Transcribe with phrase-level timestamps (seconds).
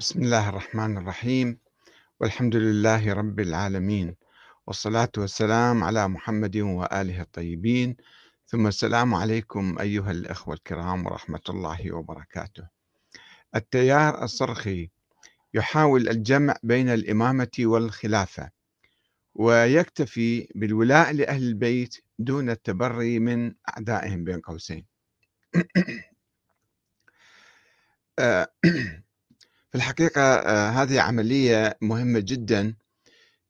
[0.00, 1.58] بسم الله الرحمن الرحيم.
[2.20, 4.16] والحمد لله رب العالمين.
[4.66, 7.96] والصلاة والسلام على محمد وآله الطيبين.
[8.46, 12.68] ثم السلام عليكم أيها الأخوة الكرام ورحمة الله وبركاته.
[13.54, 14.90] التيار الصرخي
[15.54, 18.50] يحاول الجمع بين الإمامة والخلافة
[19.34, 24.86] ويكتفي بالولاء لأهل البيت دون التبري من أعدائهم بين قوسين.
[28.18, 28.48] آه،
[29.70, 32.76] في الحقيقة آه، هذه عملية مهمة جدا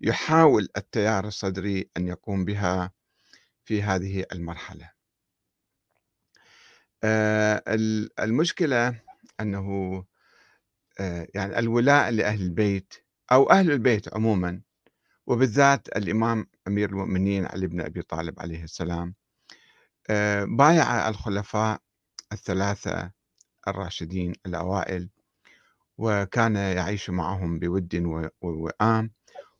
[0.00, 2.92] يحاول التيار الصدري أن يقوم بها
[3.64, 4.90] في هذه المرحلة.
[7.04, 7.62] آه،
[8.20, 9.00] المشكلة
[9.40, 10.04] أنه
[11.00, 12.94] آه، يعني الولاء لأهل البيت
[13.32, 14.60] أو أهل البيت عموما
[15.26, 19.14] وبالذات الإمام أمير المؤمنين علي بن أبي طالب عليه السلام
[20.56, 21.80] بايع الخلفاء
[22.32, 23.10] الثلاثة
[23.68, 25.08] الراشدين الأوائل
[26.00, 27.94] وكان يعيش معهم بود
[28.42, 29.10] ووئام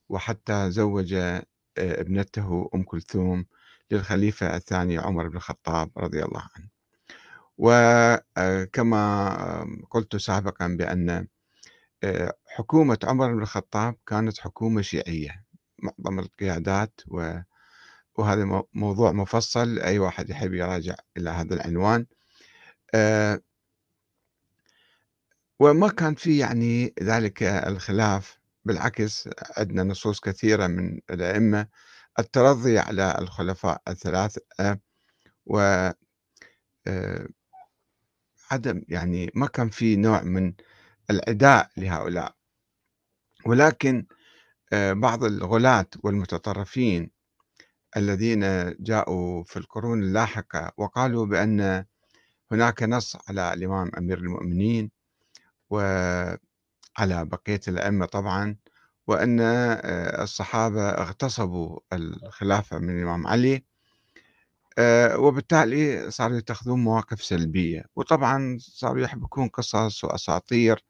[0.08, 1.44] وحتى زوج آه،
[1.78, 3.46] ابنته أم كلثوم
[3.90, 6.68] للخليفة الثاني عمر بن الخطاب رضي الله عنه.
[7.58, 11.28] وكما آه، قلت سابقا بأن
[12.04, 15.44] آه، حكومة عمر بن الخطاب كانت حكومة شيعية.
[15.78, 17.38] معظم القيادات و
[18.16, 22.06] وهذا موضوع مفصل أي واحد يحب يراجع إلى هذا العنوان.
[25.60, 31.66] وما كان في يعني ذلك الخلاف بالعكس عندنا نصوص كثيرة من الأئمة
[32.18, 34.78] الترضي على الخلفاء الثلاثة
[35.46, 35.58] و
[36.86, 37.28] آه،
[38.50, 40.54] عدم يعني ما كان في نوع من
[41.10, 42.34] العداء لهؤلاء.
[43.46, 44.06] ولكن
[44.72, 47.10] آه، بعض الغلاة والمتطرفين
[47.96, 48.40] الذين
[48.80, 51.84] جاءوا في القرون اللاحقة وقالوا بأن
[52.52, 54.99] هناك نص على الإمام أمير المؤمنين
[55.70, 56.38] وعلى
[57.24, 58.56] بقية الأئمة طبعا
[59.06, 63.64] وأن آه، الصحابة اغتصبوا الخلافة من الإمام علي
[64.78, 67.84] آه، وبالتالي صاروا يتخذون مواقف سلبية.
[67.96, 70.84] وطبعا صاروا يحبكون قصص وأساطير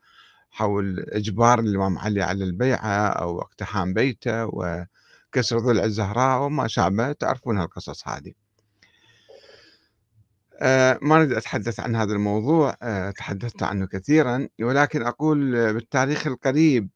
[0.50, 7.58] حول إجبار الإمام علي على البيعة أو اقتحام بيته وكسر ضلع الزهراء وما شابه تعرفون
[7.58, 8.32] هالقصص هذه.
[10.62, 16.90] آه، ما أريد أتحدث عن هذا الموضوع آه، تحدثت عنه كثيرا ولكن أقول بالتاريخ القريب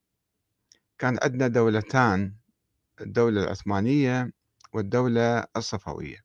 [0.98, 2.34] كان عندنا دولتان
[3.00, 4.32] الدولة العثمانية
[4.72, 6.24] والدولة الصفوية.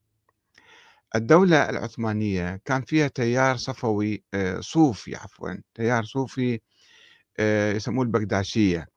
[1.16, 6.60] الدولة العثمانية كان فيها تيار صفوي آه، صوفي عفوا تيار صوفي
[7.76, 8.88] يسموه البغداشية.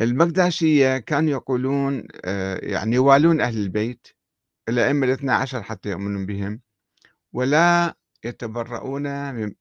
[0.00, 2.04] البغداشية كانوا يقولون
[2.62, 4.08] يعني يوالون أهل البيت
[4.68, 6.60] الأئمة الاثنى عشر حتى يؤمنون بهم
[7.32, 9.06] ولا يتبرؤون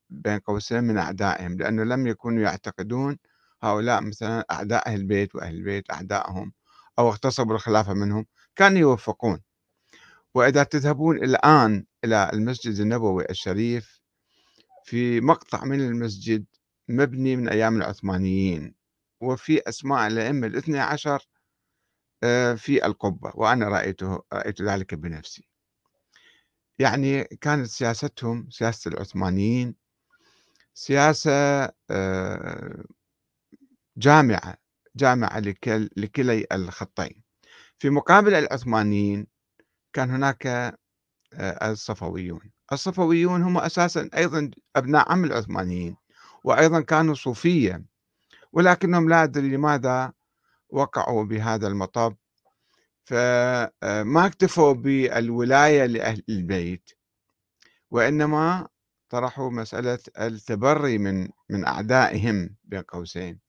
[0.09, 3.17] بين قوسين من أعدائهم لأنه لم يكونوا يعتقدون
[3.63, 6.53] هؤلاء مثلا أعداء أهل البيت وأهل البيت أعدائهم
[6.99, 8.25] أو اغتصبوا الخلافة منهم
[8.55, 9.41] كانوا يوفقون.
[10.33, 14.01] وإذا تذهبون الآن إلى المسجد النبوي الشريف
[14.85, 16.45] في مقطع من المسجد
[16.87, 18.75] مبني من أيام العثمانيين
[19.21, 21.27] وفي أسماء الأئمة الاثنى عشر
[22.55, 25.47] في القبة وأنا رأيته رأيت ذلك بنفسي.
[26.79, 29.75] يعني كانت سياستهم سياسة العثمانيين
[30.73, 31.31] سياسة
[31.89, 32.83] آه،
[33.97, 34.57] جامعة
[34.95, 35.39] جامعة
[35.97, 37.23] لكلي الخطين.
[37.79, 39.27] في مقابل العثمانيين
[39.93, 40.47] كان هناك
[41.33, 42.51] آه، الصفويون.
[42.73, 45.95] الصفويون هم أساسا أيضا أبناء عم العثمانيين
[46.43, 47.85] وأيضا كانوا صوفية
[48.53, 50.13] ولكنهم لا أدري لماذا
[50.69, 52.15] وقعوا بهذا المطب.
[53.05, 56.89] فما اكتفوا بالولاية لأهل البيت
[57.91, 58.67] وإنما
[59.09, 63.39] طرحوا مسألة التبري من من أعدائهم بين قوسين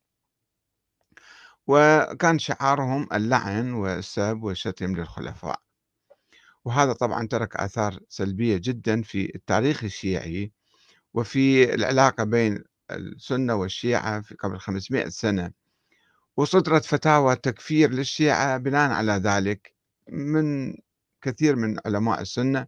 [1.67, 5.61] وكان شعارهم اللعن والسب والشتم للخلفاء.
[6.65, 10.53] وهذا طبعا ترك آثار سلبية جدا في التاريخ الشيعي
[11.15, 15.53] وفي العلاقة بين السنة والشيعة في قبل 500 سنة.
[16.39, 19.75] وصدرت فتاوى تكفير للشيعة بناء على ذلك
[20.09, 20.75] من
[21.23, 22.67] كثير من علماء السنة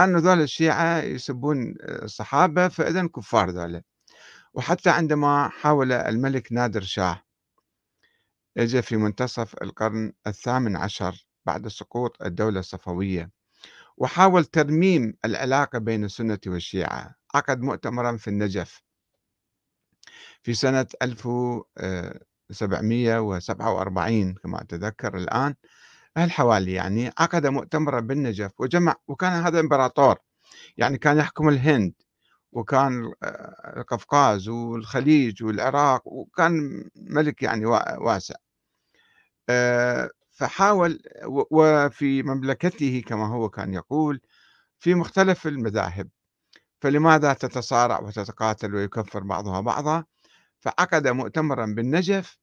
[0.00, 3.82] أن ذول الشيعة يسبون الصحابة فإذا كفار ذولا
[4.54, 7.22] وحتى عندما حاول الملك نادر شاه
[8.56, 13.30] اجى في منتصف القرن الثامن عشر بعد سقوط الدولة الصفوية
[13.96, 18.82] وحاول ترميم العلاقة بين السنة والشيعة عقد مؤتمرا في النجف
[20.42, 21.28] في سنة 1000
[22.50, 25.54] 747 كما أتذكر الآن
[26.18, 30.16] الحوالي يعني عقد مؤتمرا بالنجف وجمع وكان هذا إمبراطور
[30.76, 31.92] يعني كان يحكم الهند
[32.52, 33.12] وكان
[33.76, 38.34] القفقاز والخليج والعراق وكان ملك يعني واسع.
[40.30, 41.02] فحاول
[41.50, 44.20] وفي مملكته كما هو كان يقول
[44.78, 46.08] في مختلف المذاهب
[46.80, 50.04] فلماذا تتصارع وتتقاتل ويكفر بعضها بعضا؟
[50.66, 52.38] فعقد مؤتمرا بالنجف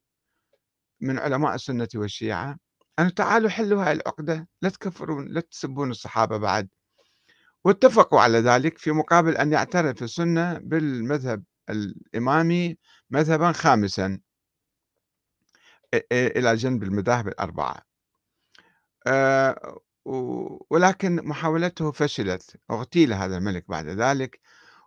[1.02, 2.58] من علماء السنة والشيعة.
[3.00, 6.70] أن تعالوا حلوا هاي العقدة لا تكفرون لا تسبون الصحابة بعد.
[7.64, 12.78] واتفقوا على ذلك في مقابل أن يعترف السنة بالمذهب الإمامي
[13.10, 14.20] مذهبا خامسا
[16.12, 17.82] إلى جنب المذاهب الأربعة.
[20.70, 24.40] ولكن محاولته فشلت اغتيل هذا الملك بعد ذلك.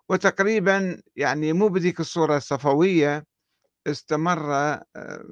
[0.09, 3.27] وتقريبا يعني مو بذيك الصورة الصفوية
[3.87, 4.53] استمر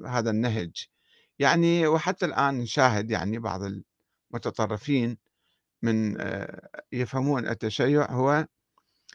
[0.07, 0.87] هذا النهج.
[1.39, 3.61] يعني وحتى الآن نشاهد يعني بعض
[4.33, 5.17] المتطرفين
[5.81, 6.17] من
[6.91, 8.47] يفهمون التشيع هو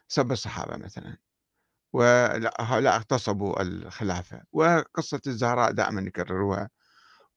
[0.08, 1.16] سب الصحابة مثلا
[1.92, 6.70] وهؤلاء اغتصبوا الخلافة وقصة الزهراء دائما يكرروها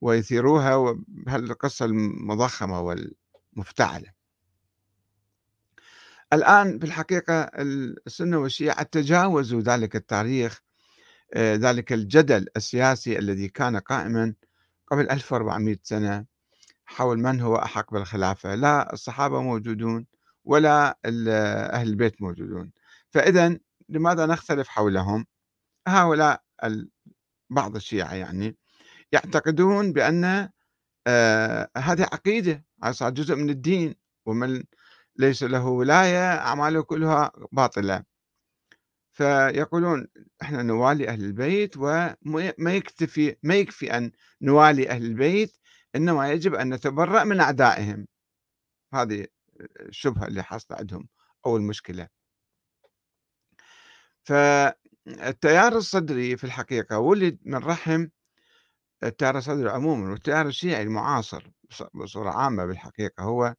[0.01, 4.22] ويثيروها بهالقصة المضخمة والمفتعلة.
[6.33, 7.51] الآن في الحقيقة
[8.07, 10.61] السنة والشيعة تجاوزوا ذلك التاريخ
[11.37, 14.33] ذلك الجدل السياسي الذي كان قائما
[14.87, 16.25] قبل 1400 سنة
[16.85, 18.55] حول من هو أحق بالخلافة.
[18.55, 20.05] لا الصحابة موجودون
[20.45, 20.97] ولا
[21.75, 22.71] أهل البيت موجودون.
[23.09, 23.57] فإذا
[23.89, 25.25] لماذا نختلف حولهم؟
[25.87, 26.43] هؤلاء
[27.49, 28.57] بعض الشيعة يعني
[29.11, 30.49] يعتقدون بأن
[31.07, 33.95] آه هذه عقيدة صار جزء من الدين
[34.25, 34.63] ومن
[35.15, 38.03] ليس له ولاية أعماله كلها باطلة.
[39.11, 40.07] فيقولون
[40.41, 44.11] إحنا نوالي أهل البيت وما يكتفي ما يكفي أن
[44.41, 45.57] نوالي أهل البيت
[45.95, 48.07] إنما يجب أن نتبرأ من أعدائهم.
[48.93, 49.27] هذه
[49.79, 51.07] الشبهة اللي حاصلة عندهم
[51.45, 52.07] أو المشكلة.
[54.23, 58.07] فالتيار الصدري في الحقيقة ولد من رحم
[59.03, 61.51] التيار الصدري عموما والتيار الشيعي المعاصر
[61.93, 63.55] بصورة عامة بالحقيقة هو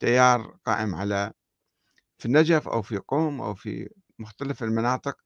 [0.00, 1.32] تيار قائم على
[2.18, 5.16] في النجف أو في قوم أو في مختلف المناطق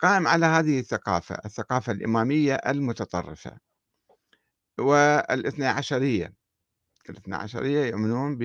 [0.00, 3.58] قائم على هذه الثقافة الثقافة الإمامية المتطرفة.
[4.78, 6.34] والإثنى عشرية
[7.10, 8.38] الإثنى عشرية يؤمنون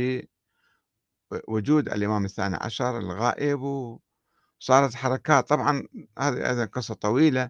[1.31, 5.50] بوجود الإمام الثاني عشر الغائب وصارت حركات.
[5.50, 5.88] طبعا
[6.19, 7.50] هذه قصة طويلة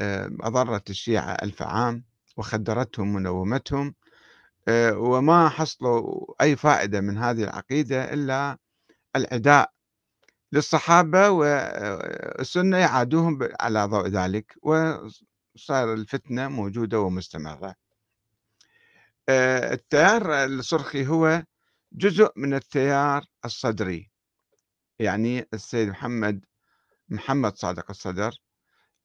[0.00, 2.04] آه، أضرت الشيعة ألف عام
[2.36, 3.94] وخدرتهم ونومتهم.
[4.92, 8.58] وما حصلوا أي فائدة من هذه العقيدة إلا
[9.16, 9.72] العداء
[10.52, 17.74] للصحابة والسنة يعادوهم على ضوء ذلك وصار الفتنة موجودة ومستمرة.
[19.28, 21.44] آه، التيار الصرخي هو
[21.92, 24.10] جزء من التيار الصدري
[24.98, 26.44] يعني السيد محمد
[27.08, 28.32] محمد صادق الصدر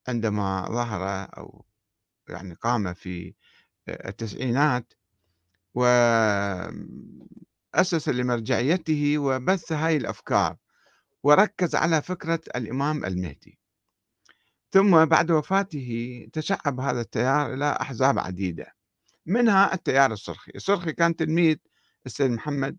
[0.08, 1.64] عندما ظهر أو
[2.28, 3.34] يعني قام في
[3.88, 4.92] التسعينات
[5.74, 6.78] وأسس
[8.08, 10.56] لمرجعيته وبث هاي الأفكار
[11.22, 13.58] وركز على فكرة الإمام المهدي.
[14.72, 18.74] ثم بعد وفاته تشعب هذا التيار إلى أحزاب عديدة
[19.26, 21.56] منها التيار الصرخي الصرخي كان تلميذ
[22.06, 22.76] السيد محمد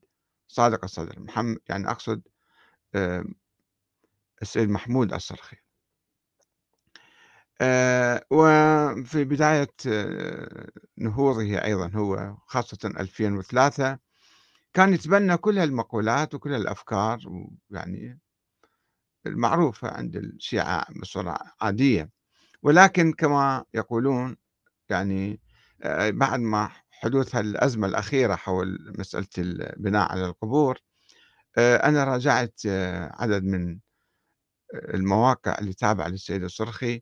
[0.47, 2.21] صادق الصدر محمد يعني أقصد
[4.41, 5.57] السيد محمود الصرخي
[8.31, 13.99] وفي بداية آه، نهوضه أيضا هو خاصة 2003
[14.73, 17.19] كان يتبنى كل المقولات وكل الأفكار
[17.71, 18.19] يعني
[19.25, 22.09] المعروفة عند الشيعة بصورة عادية.
[22.63, 24.37] ولكن كما يقولون
[24.89, 25.41] يعني
[25.83, 30.79] آه، بعد ما حدوث الأزمة الأخيرة حول مسألة البناء على القبور
[31.57, 32.61] أنا راجعت
[33.11, 33.79] عدد من
[34.75, 37.01] المواقع اللي تابعة للسيد الصرخي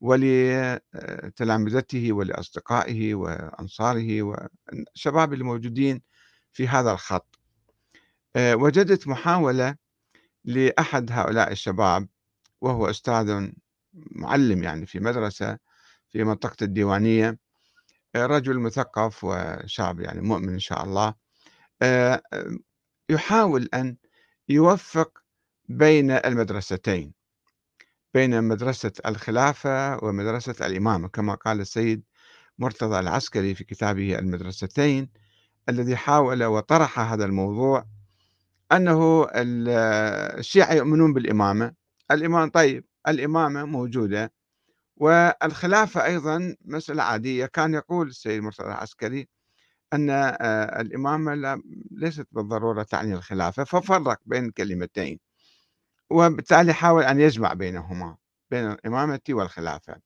[0.00, 1.72] ولتلامذته
[2.12, 6.02] ولأصدقائه وأنصاره والشباب الموجودين
[6.52, 7.38] في هذا الخط.
[8.36, 9.76] آه، وجدت محاولة
[10.44, 12.08] لأحد هؤلاء الشباب
[12.60, 13.50] وهو أستاذ
[13.94, 15.58] معلم يعني في مدرسة
[16.10, 17.38] في منطقة الديوانية
[18.14, 21.14] آه، رجل مثقف وشاب يعني مؤمن إن شاء الله
[21.82, 22.22] آه،
[23.10, 23.96] يحاول أن
[24.48, 25.18] يوفق
[25.68, 27.19] بين المدرستين.
[28.14, 32.02] بين مدرسة الخلافة ومدرسة الإمامة كما قال السيد
[32.58, 35.08] مرتضى العسكري في كتابه المدرستين
[35.68, 37.86] الذي حاول وطرح هذا الموضوع
[38.72, 41.74] أنه الشيعة يؤمنون بالإمامة
[42.10, 44.32] الإمام طيب الإمامة موجودة
[44.96, 47.46] والخلافة أيضا مسألة عادية.
[47.46, 49.28] كان يقول السيد مرتضى العسكري
[49.92, 55.20] أن آه، الإمامة ليست بالضرورة تعني الخلافة ففرق بين الكلمتين
[56.10, 58.16] وبالتالي حاول أن يجمع بينهما
[58.50, 60.00] بين الإمامة والخلافة.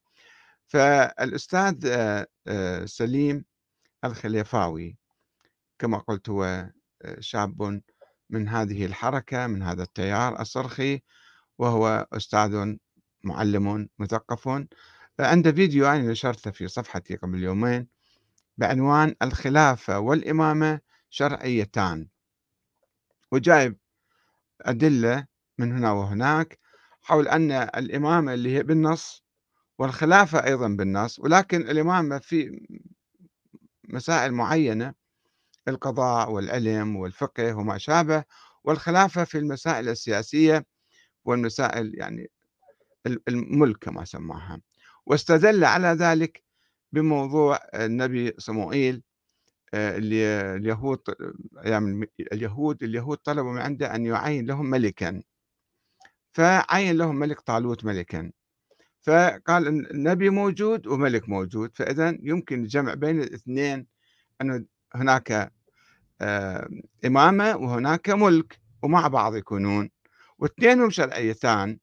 [0.67, 3.45] فالأستاذ آه، آه، سليم
[4.05, 4.99] الخليفاوي
[5.79, 6.45] كما قلت هو
[7.03, 7.83] آه، شاب
[8.31, 11.03] من هذه الحركة من هذا التيار الصرخي
[11.59, 12.77] وهو أستاذ
[13.25, 14.49] معلم مثقف.
[15.21, 17.89] عنده فيديو أنا نشرته في صفحتي قبل يومين
[18.59, 20.81] بعنوان الخلافة والإمامة
[21.11, 22.09] شرعيتان.
[23.33, 23.79] وجايب
[24.61, 25.27] أدلة
[25.59, 26.59] من هنا وهناك
[27.03, 29.25] حول أن الإمامة اللي هي بالنص
[29.79, 32.61] والخلافة أيضا بالنص ولكن الإمامة في
[33.89, 34.95] مسائل معينة
[35.69, 38.25] القضاء والعلم والفقه وما شابه
[38.65, 40.67] والخلافة في المسائل السياسية
[41.25, 42.31] والمسائل يعني
[43.29, 44.61] الملك كما سماها.
[45.07, 46.43] واستدل على ذلك
[46.93, 49.03] بموضوع النبي صموئيل
[49.75, 51.01] آه، اليهود
[51.65, 55.23] أيام اليهود اليهود طلبوا من عنده أن يعين لهم ملكا.
[56.35, 58.33] فعين لهم ملك طالوت ملكا.
[59.03, 63.87] فقال النبي موجود وملك موجود فاذا يمكن الجمع بين الاثنين
[64.41, 64.65] انه
[64.95, 65.53] هناك
[66.21, 66.69] آه،
[67.05, 69.91] إمامة وهناك ملك ومع بعض يكونون.
[70.39, 71.79] واثنينهم شرعيتان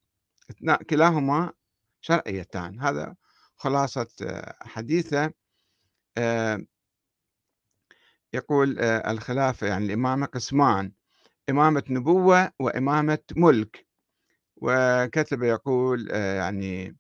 [0.90, 1.52] كلاهما
[2.02, 2.80] شرعيتان.
[2.82, 3.16] هذا
[3.56, 5.32] خلاصة آه، حديثه.
[6.18, 6.66] آه،
[8.34, 10.92] يقول الخلافة يعني الإمامة قسمان
[11.50, 13.91] إمامة نبوة وإمامة ملك.
[14.62, 16.98] وكتب يقول يعني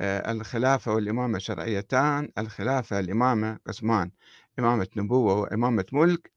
[0.00, 4.10] الخلافة والإمامة شرعيتان الخلافة الإمامة قسمان
[4.58, 6.32] إمامة نبوة وإمامة ملك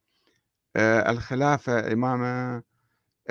[0.78, 2.64] الخلافة إمامة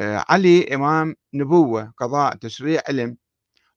[0.00, 3.16] علي إمام نبوة قضاء تشريع علم.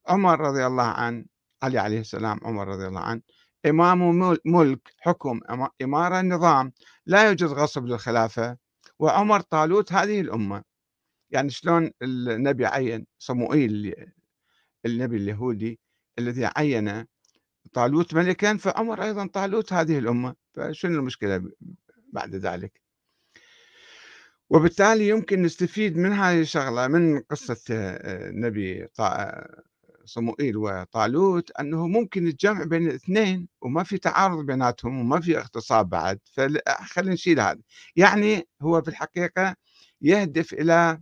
[0.08, 1.26] عمر رضي الله عنه
[1.64, 3.22] علي عليه السلام عمر رضي الله عنه
[3.66, 5.40] إمام ملك حكم
[5.82, 6.74] إمارة نظام
[7.06, 8.58] لا يوجد غصب للخلافة.
[9.00, 10.73] وعمر طالوت هذه الأمة.
[11.34, 13.96] يعني شلون النبي عين صموئيل
[14.86, 15.80] النبي اليهودي
[16.20, 17.06] الذي عين
[17.74, 20.36] طالوت ملكا فعمر أيضا طالوت هذه الأمة.
[20.54, 21.52] فشنو المشكلة
[22.14, 22.82] بعد ذلك؟
[24.50, 28.88] وبالتالي يمكن نستفيد من هذه الشغلة من قصة النبي
[30.06, 36.20] صموئيل وطالوت أنه ممكن الجمع بين الاثنين وما في تعارض بيناتهم وما في اغتصاب بعد.
[36.34, 37.60] فخلينا نشيل هذا.
[37.96, 39.56] يعني هو في الحقيقة
[40.02, 41.02] يهدف إلى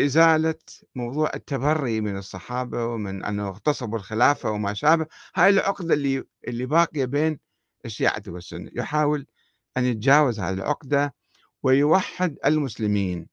[0.00, 0.54] إزالة
[0.94, 7.04] موضوع التبري من الصحابة ومن أنه اغتصبوا الخلافة وما شابه هاي العقدة اللي اللي باقية
[7.04, 7.38] بين
[7.84, 8.70] الشيعة والسنة.
[8.74, 9.26] يحاول
[9.76, 11.14] أن يتجاوز هذه العقدة
[11.62, 13.28] ويوحد المسلمين.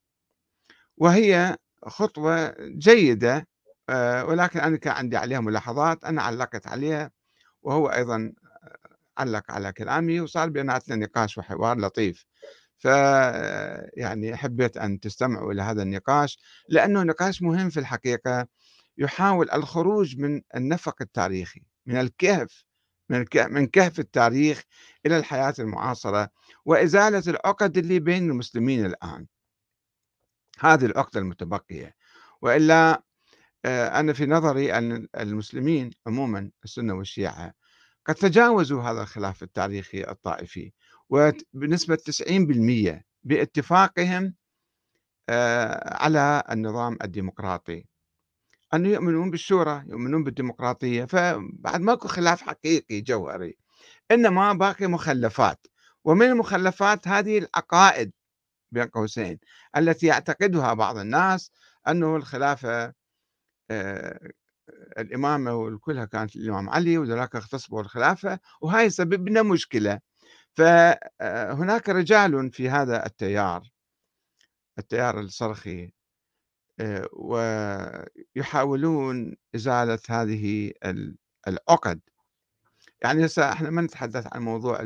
[0.97, 3.47] وهي خطوة جيدة
[3.89, 7.11] آه، ولكن أنا كان عندي عليها ملاحظات أنا علقت عليها
[7.63, 8.33] وهو أيضا
[9.17, 12.25] علق على كلامي وصار بيناتنا نقاش وحوار لطيف.
[12.83, 12.85] ف
[13.97, 18.47] يعني حبيت أن تستمعوا إلى هذا النقاش لأنه نقاش مهم في الحقيقة
[18.97, 22.65] يحاول الخروج من النفق التاريخي من الكهف
[23.09, 24.63] من من كهف التاريخ
[25.05, 26.29] إلى الحياة المعاصرة
[26.65, 29.27] وإزالة العقد اللي بين المسلمين الآن.
[30.59, 31.95] هذه العقدة المتبقية.
[32.41, 33.03] وإلا
[33.65, 37.53] آه، أنا في نظري أن المسلمين عموما السنة والشيعة
[38.05, 40.71] قد تجاوزوا هذا الخلاف التاريخي الطائفي
[41.09, 44.35] وبنسبة 90% باتفاقهم
[45.29, 47.85] آه، على النظام الديمقراطي.
[48.73, 53.57] أنه يؤمنون بالشورى يؤمنون بالديمقراطية فبعد ماكو خلاف حقيقي جوهري
[54.11, 55.67] إنما باقي مخلفات.
[56.05, 58.11] ومن المخلفات هذه العقائد
[58.71, 59.39] بين قوسين
[59.77, 61.51] التي يعتقدها بعض الناس
[61.87, 62.93] أنه الخلافة
[63.71, 64.31] آه،
[64.97, 69.99] الإمامة وكلها كانت الإمام علي وذلك اغتصبوا الخلافة وهاي سبب لنا مشكلة
[70.53, 73.63] فهناك رجال في هذا التيار
[74.79, 75.93] التيار الصرخي
[76.79, 77.07] آه،
[78.35, 80.71] ويحاولون إزالة هذه
[81.47, 82.01] العقد.
[83.01, 84.79] يعني هسه إحنا ما نتحدث عن موضوع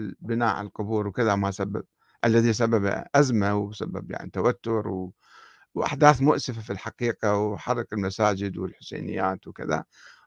[0.45, 1.83] على القبور وكذا ما سبب
[2.25, 5.13] الذي سبب أزمة وسبب يعني توتر و
[5.75, 9.83] وأحداث مؤسفة في الحقيقة وحرق المساجد والحسينيات وكذا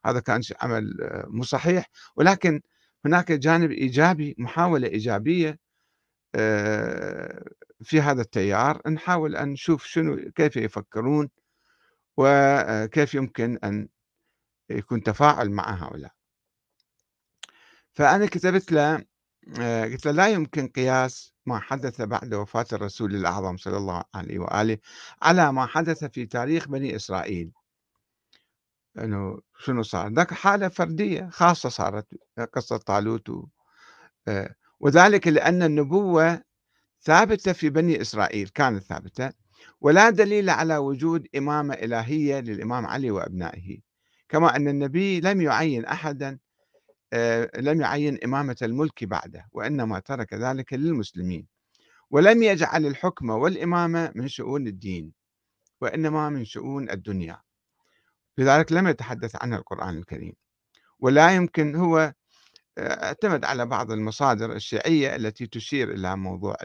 [0.07, 1.91] هذا كان عمل آه، مو صحيح.
[2.17, 2.61] ولكن
[3.05, 5.59] هناك جانب إيجابي محاولة إيجابية
[6.35, 7.45] آه،
[7.83, 8.83] في هذا التيار.
[8.91, 11.29] نحاول أن نشوف شنو كيف يفكرون
[12.17, 13.89] وكيف يمكن أن
[14.71, 16.13] يكون تفاعل مع هؤلاء.
[17.93, 19.05] فأنا كتبت له آه،
[19.85, 24.79] قلت له لا يمكن قياس ما حدث بعد وفاة الرسول الأعظم صلى الله عليه وآله
[25.23, 27.53] على ما حدث في تاريخ بني إسرائيل.
[28.99, 32.07] أنه شنو صار؟ ذاك حالة فردية خاصة صارت
[32.53, 33.47] قصة طالوت و...
[34.29, 36.43] آه، وذلك لأن النبوة
[37.03, 39.33] ثابتة في بني إسرائيل كانت ثابتة
[39.81, 43.79] ولا دليل على وجود إمامة إلهية للإمام علي وأبنائه.
[44.29, 46.39] كما أن النبي لم يعين أحدا آه،
[47.57, 51.47] لم يعين إمامة الملك بعده وإنما ترك ذلك للمسلمين.
[52.11, 55.12] ولم يجعل الحكم والإمامة من شؤون الدين
[55.81, 57.40] وإنما من شؤون الدنيا.
[58.38, 60.33] لذلك لم يتحدث عنها القرآن الكريم.
[60.99, 62.14] ولا يمكن هو
[62.79, 66.57] آه، اعتمد على بعض المصادر الشيعية التي تشير إلى موضوع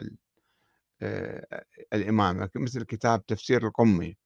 [1.02, 4.16] آه، الإمامة مثل كتاب تفسير القمي.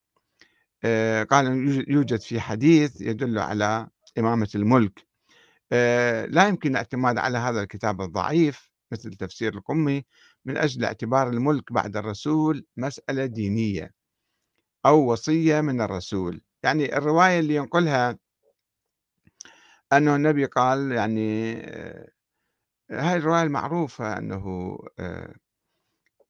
[0.85, 1.47] آه، قال
[1.89, 5.10] يوجد في حديث يدل على إمامة الملك.
[6.27, 10.05] لا يمكن الاعتماد على هذا الكتاب الضعيف مثل تفسير القمي
[10.45, 13.95] من أجل اعتبار الملك بعد الرسول مسألة دينية
[14.87, 16.43] أو وصية من الرسول.
[16.63, 18.19] يعني الرواية اللي ينقلها
[19.93, 22.09] أنه النبي قال يعني آه،
[22.91, 25.35] هاي الرواية المعروفة أنه آه،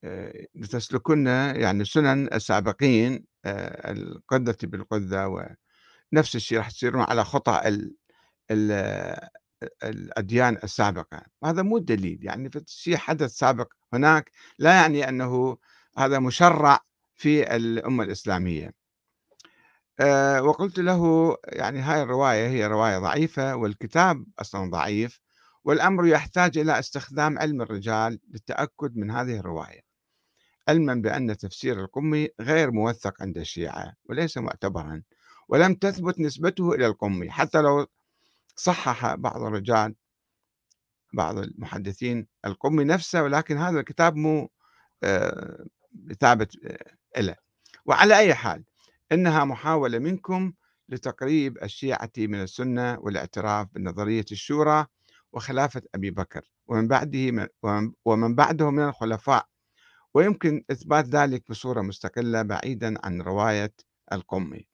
[0.03, 7.25] آه، لتسلكن يعني سنن السابقين القدة بالقدة ونفس الشيء راح تصيرون على
[7.67, 7.95] ال
[9.83, 15.57] الأديان السابقة هذا مو دليل يعني شيء حدث سابق هناك لا يعني أنه
[15.97, 16.79] هذا مشرع
[17.15, 18.73] في الأمة الإسلامية.
[19.99, 25.19] آه، وقلت له يعني هاي الرواية هي رواية ضعيفة والكتاب أصلا ضعيف
[25.63, 29.81] والأمر يحتاج إلى استخدام علم الرجال للتأكد من هذه الرواية.
[30.67, 35.03] علما بأن تفسير القمي غير موثق عند الشيعة وليس معتبرا
[35.49, 37.87] ولم تثبت نسبته إلى القمي حتى لو
[38.55, 39.95] صحح بعض الرجال
[41.13, 44.49] بعض المحدثين القمي نفسه ولكن هذا الكتاب مو
[45.03, 45.65] آه،
[46.19, 47.35] ثابت آه، له
[47.85, 48.63] وعلى أي حال
[49.11, 50.53] إنها محاولة منكم
[50.89, 54.85] لتقريب الشيعة من السنة والاعتراف بنظرية الشورى
[55.33, 57.49] وخلافة أبي بكر ومن بعده
[58.05, 59.47] ومن بعده من الخلفاء.
[60.13, 63.73] ويمكن إثبات ذلك بصورة مستقلة بعيدا عن رواية
[64.13, 64.67] القمي.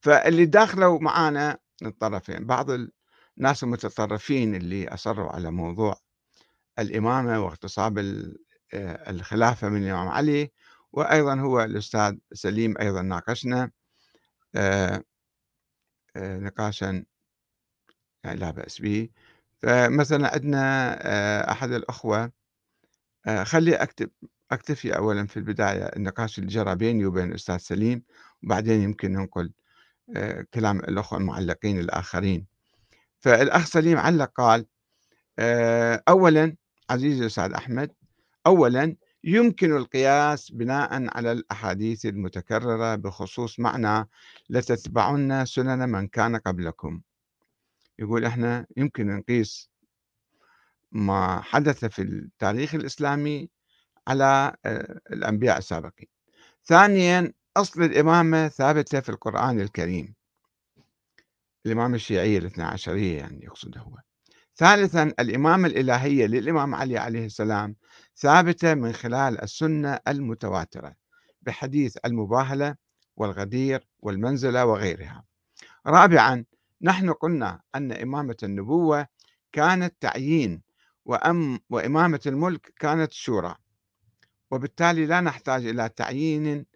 [0.00, 2.46] فاللي داخلوا معانا الطرفين.
[2.46, 2.66] بعض
[3.38, 5.96] الناس المتطرفين اللي أصروا على موضوع
[6.78, 7.98] الإمامة واغتصاب
[8.74, 10.52] آه، الخلافة من الإمام علي
[10.92, 13.70] وأيضا هو الأستاذ سليم أيضا ناقشنا
[14.54, 15.04] آه،
[16.16, 17.04] آه، نقاشا
[18.24, 19.08] يعني لا بأس به.
[19.62, 22.32] فمثلا عندنا أحد الأخوة
[23.44, 24.10] خلي أكتب
[24.50, 28.02] أكتفي أولا في البداية النقاش اللي جرى بيني وبين الأستاذ سليم
[28.42, 29.52] وبعدين يمكن ننقل
[30.54, 32.46] كلام الأخوة المعلقين الآخرين.
[33.20, 34.66] فالأخ سليم علق قال
[36.08, 36.56] أولا
[36.90, 37.92] عزيزي الأستاذ أحمد
[38.46, 44.08] أولا يمكن القياس بناء على الأحاديث المتكررة بخصوص معنى
[44.50, 47.00] لتتبعن سنن من كان قبلكم.
[47.98, 49.70] يقول إحنا يمكن نقيس
[50.92, 53.50] ما حدث في التاريخ الإسلامي
[54.08, 56.08] على آه، الأنبياء السابقين.
[56.64, 60.14] ثانيا أصل الإمامة ثابتة في القرآن الكريم.
[61.66, 63.96] الإمامة الشيعية الاثنى عشرية يعني يقصد هو.
[64.56, 67.76] ثالثا الإمامة الإلهية للإمام علي عليه السلام
[68.16, 70.94] ثابتة من خلال السنة المتواترة
[71.42, 72.76] بحديث المباهلة
[73.16, 75.24] والغدير والمنزلة وغيرها.
[75.86, 76.44] رابعا
[76.82, 79.06] نحن قلنا أن إمامة النبوة
[79.52, 80.62] كانت تعيين
[81.04, 83.54] وأم وإمامة الملك كانت شورى
[84.50, 86.66] وبالتالي لا نحتاج إلى تعيين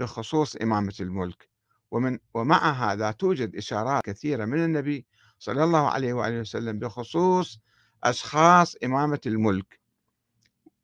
[0.00, 1.48] بخصوص إمامة الملك.
[1.90, 5.06] ومن ومع هذا توجد إشارات كثيرة من النبي
[5.38, 7.60] صلى الله عليه وآله وسلم بخصوص
[8.04, 9.80] أشخاص إمامة الملك.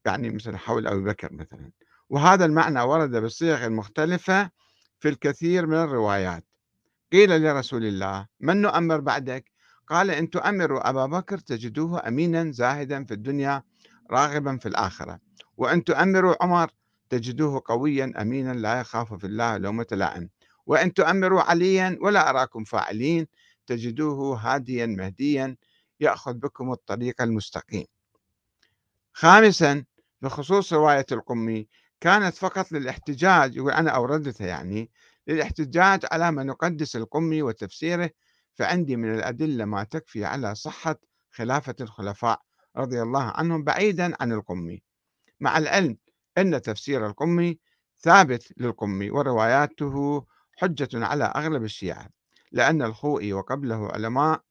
[0.07, 1.70] يعني مثل حول أبي بكر مثلا.
[2.11, 4.50] وهذا المعنى ورد بالصيغ المختلفة
[5.00, 6.44] في الكثير من الروايات.
[7.12, 9.50] قيل لرسول الله من نؤمر بعدك؟
[9.88, 13.62] قال إن تؤمروا أبا بكر تجدوه أمينا زاهدا في الدنيا
[14.11, 15.18] راغبا في الآخرة.
[15.57, 16.70] وأن تؤمروا عمر
[17.09, 20.31] تجدوه قويا أمينا لا يخاف في الله لومة لائم.
[20.66, 23.27] وإن تؤمروا عليا ولا أراكم فاعلين
[23.66, 25.57] تجدوه هاديا مهديا
[26.01, 27.85] يأخذ بكم الطريق المستقيم.
[29.12, 29.85] خامسا
[30.23, 31.69] بخصوص رواية القمي
[32.01, 34.90] كانت فقط للاحتجاج يقول أنا أوردتها يعني
[35.27, 38.11] للاحتجاج على ما نقدس القمي وتفسيره
[38.55, 40.97] فعندي من الأدلة ما تكفي على صحة
[41.31, 42.42] خلافة الخلفاء
[42.77, 44.83] رضي الله عنهم بعيدا عن القمي.
[45.40, 45.97] مع العلم
[46.38, 47.59] أن تفسير القمي
[47.99, 52.09] ثابت للقمي ورواياته حجة على أغلب الشيعة
[52.53, 54.42] لأن الخوئي وقبله علماء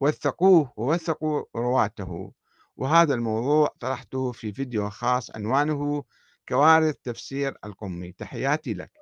[0.00, 2.32] وثقوه ووثقوا رواته.
[2.76, 6.04] وهذا الموضوع طرحته في فيديو خاص عنوانه
[6.48, 8.92] كوارث تفسير القمي تحياتي لك.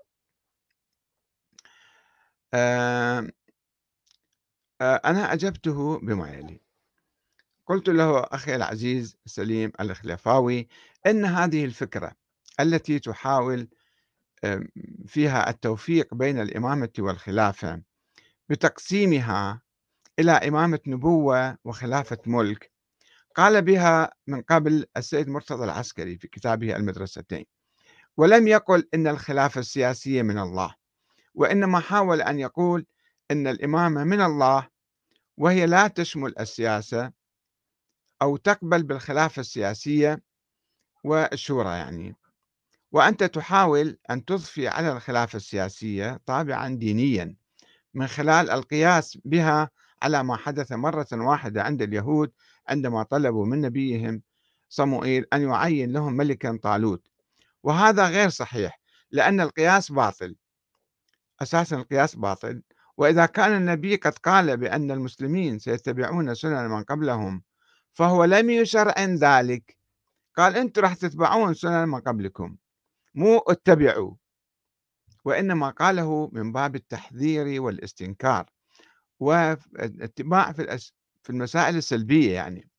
[2.54, 3.28] آه
[4.80, 6.60] أنا أجبته بما يلي.
[7.68, 10.68] قلت له أخي العزيز سليم الخلفاوي
[11.06, 12.12] أن هذه الفكرة
[12.60, 13.68] التي تحاول
[15.06, 17.82] فيها التوفيق بين الإمامة والخلافة
[18.48, 19.62] بتقسيمها
[20.18, 22.70] إلى إمامة نبوة وخلافة ملك
[23.34, 27.44] قال بها من قبل السيد مرتضى العسكري في كتابه المدرستين
[28.16, 30.74] ولم يقل إن الخلافة السياسية من الله
[31.34, 32.86] وإنما حاول أن يقول
[33.30, 34.68] إن الإمامة من الله
[35.36, 37.17] وهي لا تشمل السياسة
[38.22, 40.22] أو تقبل بالخلافة السياسية
[41.04, 42.16] والشورى يعني.
[42.92, 47.36] وأنت تحاول أن تضفي على الخلافة السياسية طابعا دينيا
[47.94, 49.70] من خلال القياس بها
[50.02, 52.32] على ما حدث مرة واحدة عند اليهود
[52.68, 54.22] عندما طلبوا من نبيهم
[54.68, 57.08] صموئيل أن يعين لهم ملكا طالوت.
[57.62, 60.36] وهذا غير صحيح لأن القياس باطل.
[61.42, 62.62] أساسا القياس باطل.
[62.96, 67.42] وإذا كان النبي قد قال بأن المسلمين سيتبعون سنن من قبلهم
[67.98, 69.76] فهو لم يشرعن ذلك.
[70.36, 72.56] قال أنتم راح تتبعون سنن من قبلكم
[73.14, 74.14] مو اتبعوا.
[75.24, 78.50] وإنما قاله من باب التحذير والاستنكار
[79.20, 80.78] واتباع في
[81.22, 82.70] في المسائل السلبية يعني.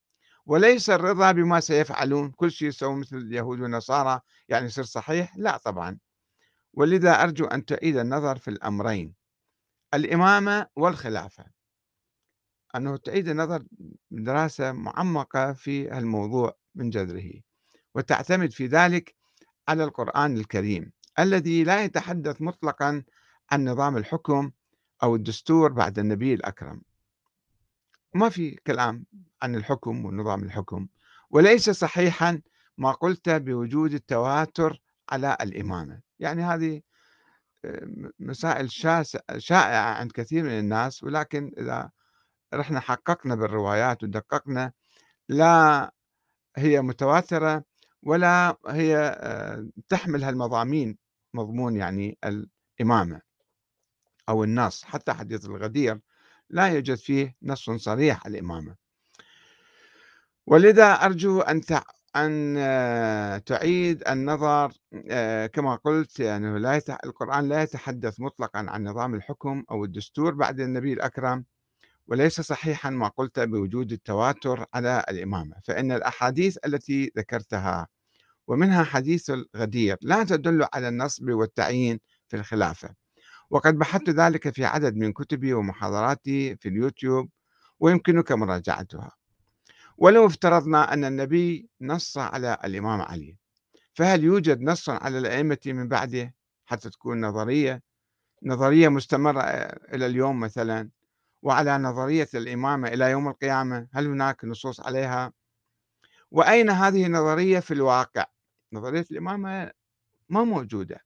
[0.45, 5.97] وليس الرضا بما سيفعلون كل شيء يسوون مثل اليهود والنصارى يعني يصير صحيح؟ لا طبعا.
[6.73, 9.13] ولذا أرجو أن تعيد النظر في الأمرين
[9.93, 11.58] الإمامة والخلافة.
[12.75, 13.63] أنه تعيد النظر
[14.11, 17.31] دراسة معمقة في الموضوع من جذره
[17.95, 19.15] وتعتمد في ذلك
[19.67, 23.03] على القرآن الكريم الذي لا يتحدث مطلقا
[23.51, 24.51] عن نظام الحكم
[25.03, 26.81] أو الدستور بعد النبي الأكرم.
[28.13, 29.05] ما في كلام
[29.41, 30.87] عن الحكم ونظام الحكم
[31.29, 32.41] وليس صحيحا
[32.77, 36.01] ما قلت بوجود التواتر على الإمامة.
[36.19, 36.81] يعني هذه
[37.65, 38.71] آه، مسائل
[39.37, 41.91] شائعة عند كثير من الناس ولكن إذا
[42.53, 44.71] رحنا حققنا بالروايات ودققنا
[45.29, 45.93] لا
[46.57, 47.63] هي متواترة
[48.03, 50.97] ولا هي آه، تحمل هالمضامين
[51.33, 53.21] مضمون يعني الإمامة
[54.29, 55.99] أو النص حتى حديث الغدير
[56.49, 58.75] لا يوجد فيه نص صريح الإمامة
[60.47, 61.61] ولذا أرجو أن
[62.15, 64.73] أن آه، تعيد النظر
[65.09, 66.81] آه، كما قلت يعني لا.
[67.05, 71.45] القرآن لا يتحدث مطلقا عن نظام الحكم أو الدستور بعد النبي الأكرم
[72.09, 77.87] وليس صحيحا ما قلت بوجود التواتر على الإمامة فإن الأحاديث التي ذكرتها
[78.47, 82.89] ومنها حديث الغدير لا تدل على النصب والتعيين في الخلافة.
[83.49, 87.29] وقد بحثت ذلك في عدد من كتبي ومحاضراتي في اليوتيوب
[87.79, 89.11] ويمكنك مراجعتها.
[89.97, 93.37] ولو افترضنا أن النبي نص على الإمام علي
[93.93, 97.81] فهل يوجد نص على الأئمة من بعده حتى تكون نظرية
[98.43, 99.41] نظرية مستمرة
[99.93, 100.89] إلى اليوم مثلا؟
[101.41, 105.33] وعلى نظرية الإمامة إلى يوم القيامة هل هناك نصوص عليها؟
[106.31, 108.25] وأين هذه النظرية في الواقع؟
[108.73, 109.71] نظرية الإمامة
[110.29, 111.05] ما موجودة.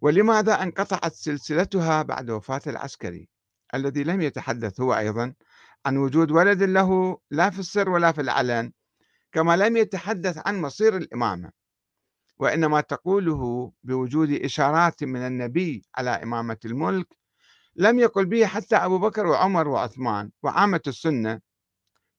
[0.00, 3.28] ولماذا انقطعت سلسلتها بعد وفاة العسكري؟
[3.74, 5.34] الذي لم يتحدث هو أيضا
[5.86, 8.72] عن وجود ولد له لا في السر ولا في العلن
[9.32, 11.52] كما لم يتحدث عن مصير الإمامة.
[12.38, 17.19] وإنما تقوله بوجود إشارات من النبي على إمامة الملك
[17.76, 21.40] لم يقل به حتى أبو بكر وعمر وعثمان وعامة السنة.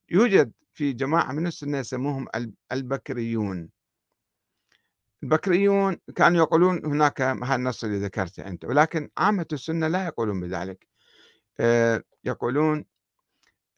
[0.10, 2.28] يوجد في جماعة من السنة يسموهم
[2.72, 3.70] البكريون.
[5.24, 10.88] البكريون كانوا يقولون هناك النص اللي ذكرته أنت ولكن عامة السنة لا يقولون بذلك.
[11.60, 12.86] آه، يقولون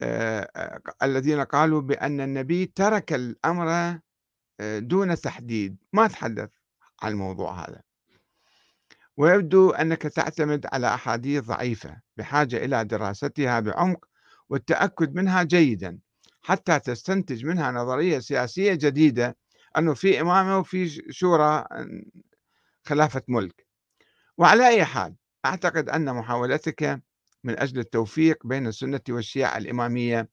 [0.02, 4.00] آه، الذين قالوا بأن النبي ترك الأمر
[4.60, 5.78] آه، دون تحديد.
[5.94, 6.50] ما تحدث
[7.02, 7.82] عن الموضوع هذا؟
[9.18, 14.06] ويبدو أنك تعتمد على أحاديث ضعيفة بحاجة إلى دراستها بعمق
[14.50, 16.00] والتأكد منها جيدا
[16.42, 19.38] حتى تستنتج منها نظرية سياسية جديدة
[19.78, 21.66] أنه في إمامة وفي شورى
[22.86, 23.68] خلافة ملك.
[24.38, 27.02] وعلى أي حال أعتقد أن محاولتك
[27.44, 30.30] من أجل التوفيق بين السنة والشيعة الإمامية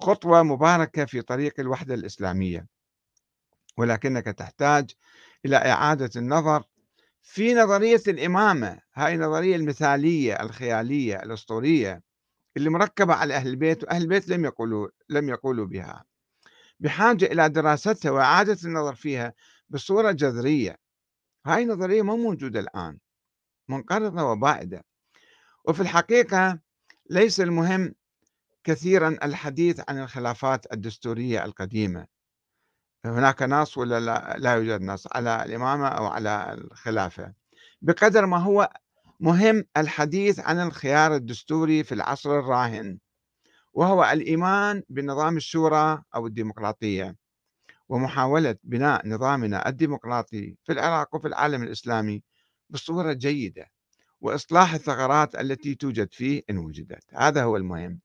[0.00, 2.66] خطوة مباركة في طريق الوحدة الإسلامية
[3.76, 4.90] ولكنك تحتاج
[5.44, 6.64] إلى إعادة النظر
[7.22, 12.02] في نظرية الإمامة هاي النظرية المثالية الخيالية الأسطورية
[12.56, 16.04] اللي مركبة على أهل البيت وأهل البيت لم يقولوا لم يقولوا بها.
[16.80, 19.34] بحاجة إلى دراستها وإعادة النظر فيها
[19.68, 20.76] بصورة جذرية.
[21.46, 22.98] هاي النظرية ما موجودة الآن
[23.68, 24.84] منقرضة وبائدة.
[25.64, 26.58] وفي الحقيقة
[27.10, 27.94] ليس المهم
[28.64, 32.06] كثيرا الحديث عن الخلافات الدستورية القديمة.
[33.04, 37.32] هناك نص ولا لا, لا يوجد نص على الإمامة أو على الخلافة.
[37.82, 38.70] بقدر ما هو
[39.20, 42.98] مهم الحديث عن الخيار الدستوري في العصر الراهن
[43.74, 47.16] وهو الإيمان بنظام الشورى أو الديمقراطية
[47.88, 52.22] ومحاولة بناء نظامنا الديمقراطي في العراق وفي العالم الإسلامي
[52.70, 53.66] بصورة جيدة
[54.20, 57.04] وإصلاح الثغرات التي توجد فيه إن وجدت.
[57.14, 58.00] هذا هو المهم.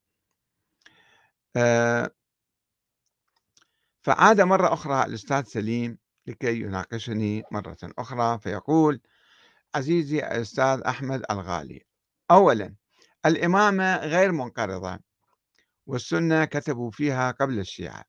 [1.56, 2.12] آه،
[4.08, 9.02] فعاد مرة أخرى الأستاذ سليم لكي يناقشني مرة أخرى فيقول
[9.76, 11.86] عزيزي الأستاذ أحمد الغالي
[12.32, 12.76] أولا
[13.26, 15.00] الإمامة غير منقرضة
[15.88, 18.04] والسنة كتبوا فيها قبل الشيعة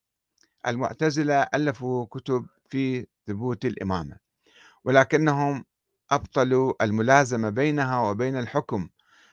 [0.66, 4.16] المعتزلة ألفوا كتب في ثبوت الإمامة
[4.84, 5.64] ولكنهم
[6.10, 8.88] أبطلوا الملازمة بينها وبين الحكم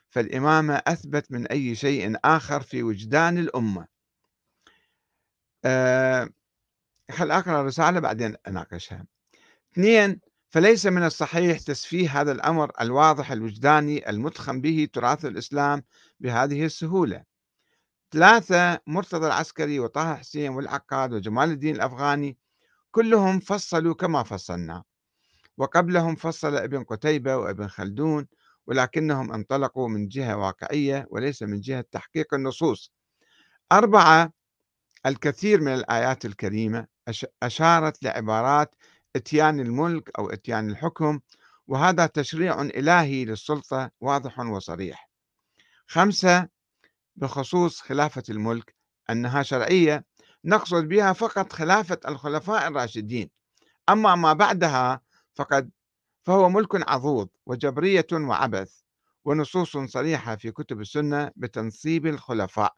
[0.10, 3.88] فالإمامة أثبت من أي شيء آخر في وجدان الأمة.
[5.65, 6.30] أه
[7.12, 9.06] خل أقرأ الرسالة بعدين أناقشها.
[9.74, 15.84] اثنين فليس من الصحيح تسفيه هذا الأمر الواضح الوجداني المتخم به تراث الإسلام
[16.20, 17.24] بهذه السهولة.
[18.12, 22.38] ثلاثة مرتضى العسكري وطه حسين والعقاد وجمال الدين الأفغاني
[22.91, 24.84] كلهم فصلوا كما فصلنا.
[25.58, 28.28] وقبلهم فصل ابن قتيبة وابن خلدون
[28.68, 32.91] ولكنهم انطلقوا من جهة واقعية وليس من جهة تحقيق النصوص.
[33.72, 34.34] أربعة
[35.06, 36.88] الكثير من الآيات الكريمة
[37.44, 38.76] أشارت لعبارات
[39.15, 41.20] إتيان الملك أو إتيان الحكم
[41.68, 45.10] وهذا تشريع إلهي للسلطة واضح وصريح.
[45.88, 46.48] خمسة
[47.15, 48.76] بخصوص خلافة الملك
[49.10, 50.06] أنها شرعية
[50.46, 53.30] نقصد بها فقط خلافة الخلفاء الراشدين.
[53.89, 55.02] أما ما بعدها
[55.34, 55.72] فقد
[56.24, 58.80] فهو ملك عضوض وجبرية وعبث
[59.26, 62.76] ونصوص صريحة في كتب السنة بتنصيب الخلفاء.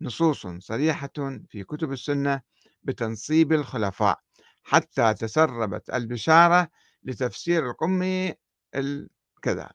[0.00, 1.10] نصوص صريحة
[1.48, 2.40] في كتب السنة
[2.82, 4.20] بتنصيب الخلفاء
[4.62, 6.68] حتى تسربت البشارة
[7.04, 8.34] لتفسير القمي
[8.74, 9.70] الكذا.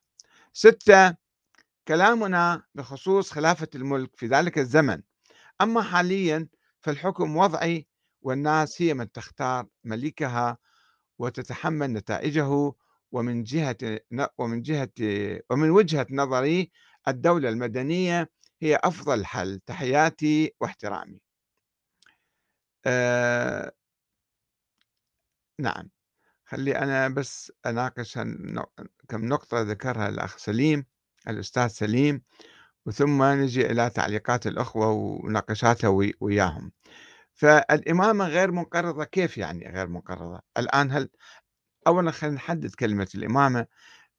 [0.54, 1.16] ستة
[1.88, 5.02] كلامنا بخصوص خلافة الملك في ذلك الزمن.
[5.62, 6.48] أما حاليا
[6.82, 7.88] فالحكم وضعي
[8.22, 10.58] والناس هي من تختار ملكها
[11.20, 12.74] وتتحمل نتائجه
[13.12, 13.78] ومن جهة
[14.38, 14.90] ومن جهة
[15.50, 16.72] ومن وجهة نظري
[17.08, 18.30] الدولة المدنية
[18.64, 21.22] هي أفضل حل تحياتي واحترامي.
[22.86, 23.72] آه
[25.60, 25.90] نعم.
[26.46, 28.16] خلي أنا بس أناقش
[29.10, 30.86] كم نقطة ذكرها الأخ سليم
[31.28, 32.22] الأستاذ سليم
[32.86, 35.88] وثم نجي إلى تعليقات الأخوة ومناقشاتها
[36.22, 36.72] وياهم.
[37.34, 41.10] فالإمامة غير منقرضة كيف يعني غير منقرضة؟ الآن هل
[41.88, 43.68] أولا خلينا نحدد كلمة الإمامة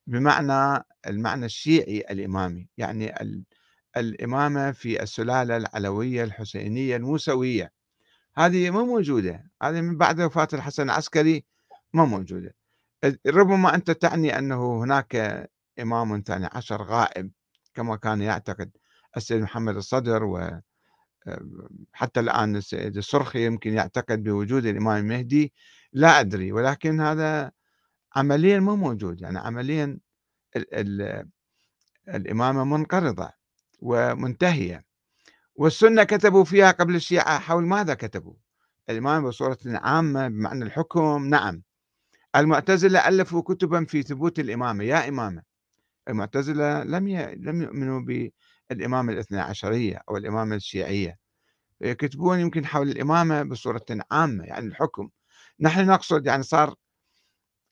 [0.07, 3.15] بمعنى المعنى الشيعي الإمامي يعني
[3.97, 7.73] الإمامة في السلالة العلوية الحسينية الموسوية.
[8.37, 11.45] هذه ما موجودة هذه من بعد وفاة الحسن العسكري
[11.93, 12.55] ما موجودة.
[13.27, 15.45] ربما أنت تعني أنه هناك
[15.81, 17.31] إمام ثاني عشر غائب
[17.75, 18.71] كما كان يعتقد
[19.17, 20.61] السيد محمد الصدر و
[21.93, 25.53] حتى الآن السيد السرخي يمكن يعتقد بوجود الإمام المهدي.
[25.93, 27.53] لا أدري ولكن هذا
[28.17, 29.21] عمليا ما موجود.
[29.21, 29.99] يعني عمليا
[30.57, 31.25] ال ال
[32.09, 33.31] الإمامة منقرضة.
[33.81, 34.85] ومنتهية
[35.57, 38.35] والسنة كتبوا فيها قبل الشيعة حول ماذا كتبوا؟
[38.91, 41.63] الإمامة بصورة عامة بمعنى الحكم نعم.
[42.37, 45.43] المعتزلة ألفوا كتبا في ثبوت الإمامة يا إمامة.
[46.09, 47.09] المعتزلة لم.
[47.37, 48.01] لم يؤمنوا
[48.71, 51.19] بالإمامة الاثنى عشرية أو الإمامة الشيعية.
[51.81, 55.11] يكتبون يمكن حول الإمامة بصورة عامة يعني الحكم.
[55.61, 56.75] نحن نقصد يعني صار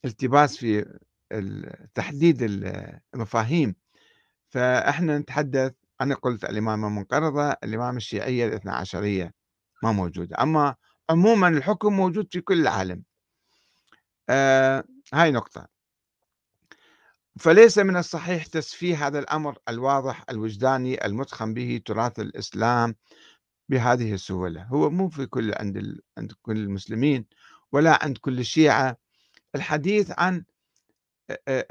[0.05, 0.99] التباس في
[1.95, 2.43] تحديد
[3.15, 3.75] المفاهيم.
[4.49, 9.35] فإحنا نتحدث أنا قلت الإمامة منقرضة الإمامة الشيعية الاثنى عشرية
[9.83, 10.37] ما موجودة.
[10.43, 10.75] أما
[11.11, 13.03] عموما الحكم موجود في كل العالم.
[14.29, 14.85] آه
[15.15, 15.69] هاي نقطة.
[17.39, 22.95] فليس من الصحيح تسفيه هذا الأمر الواضح الوجداني المتخم به تراث الإسلام
[23.69, 24.63] بهذه السهولة.
[24.63, 26.01] هو مو في كل عند.
[26.19, 27.27] عند كل المسلمين
[27.73, 28.97] ولا عند كل الشيعة
[29.55, 30.45] الحديث عن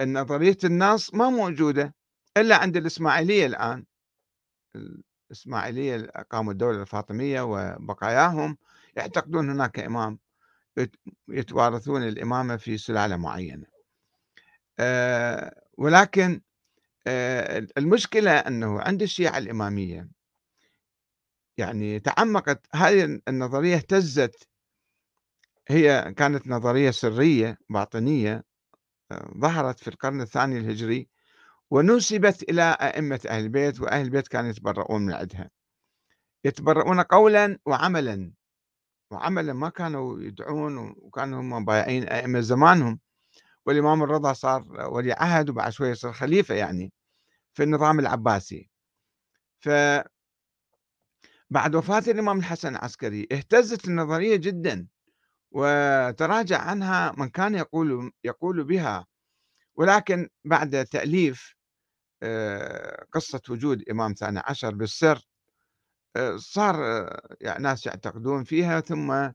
[0.01, 1.95] نظرية النص ما موجودة
[2.37, 3.85] إلا عند الإسماعيلية الآن.
[4.75, 5.97] الإسماعيلية
[6.31, 8.57] قاموا الدولة الفاطمية وبقاياهم
[8.95, 10.19] يعتقدون هناك إمام
[11.29, 13.65] يتوارثون الإمامة في سلالة معينة.
[14.79, 16.41] آه، ولكن
[17.07, 20.09] آه، المشكلة أنه عند الشيعة الإمامية
[21.57, 24.47] يعني تعمقت هذه النظرية اهتزت.
[25.69, 28.43] هي كانت نظرية سرية باطنية
[29.11, 31.09] آه، ظهرت في القرن الثاني الهجري
[31.71, 35.49] ونسبت إلى أئمة أهل البيت وأهل البيت كانوا يتبرؤون من عندها.
[36.45, 38.33] يتبرؤون قولا وعملا.
[39.11, 42.99] وعملا ما كانوا يدعون وكانوا هم بايعين أئمة زمانهم.
[43.65, 46.93] والإمام الرضا صار ولي عهد وبعد شوية صار خليفة يعني
[47.53, 48.69] في النظام العباسي.
[49.59, 49.69] ف
[51.49, 54.87] بعد وفاة الإمام الحسن العسكري اهتزت النظرية جدا
[55.51, 59.07] وتراجع عنها من كان يقول يقول بها.
[59.75, 61.60] ولكن بعد تأليف
[63.13, 65.27] قصة وجود إمام ثاني عشر بالسر
[66.15, 69.29] آه، صار آه، يعني ناس يعتقدون فيها ثم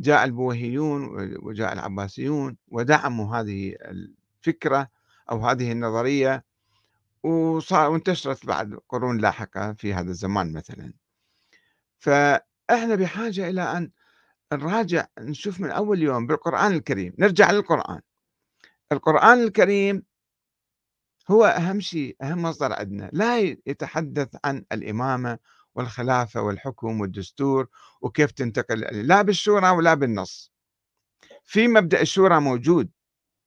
[0.00, 1.08] جاء البويهيون
[1.42, 4.88] وجاء العباسيون ودعموا هذه الفكرة
[5.30, 6.44] أو هذه النظرية
[7.22, 10.92] وصار وانتشرت بعد قرون لاحقة في هذا الزمان مثلا.
[12.00, 13.90] فإحنا بحاجة إلى أن
[14.52, 18.00] نراجع نشوف من أول يوم بالقرآن الكريم نرجع للقرآن.
[18.92, 20.02] القرآن الكريم
[21.32, 23.10] هو أهم شيء أهم مصدر عندنا.
[23.12, 25.38] لا يتحدث عن الإمامة
[25.74, 27.68] والخلافة والحكم والدستور
[28.00, 30.52] وكيف تنتقل لا بالشورى ولا بالنص.
[31.44, 32.90] في مبدأ الشورى موجود